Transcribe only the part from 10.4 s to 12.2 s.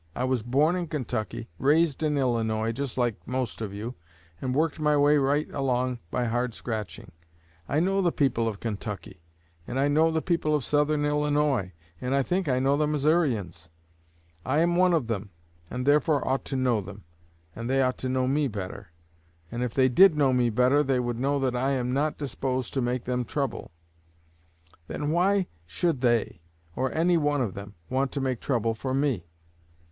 of Southern Illinois, and